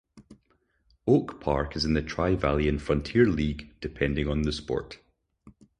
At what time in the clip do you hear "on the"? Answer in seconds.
4.27-4.51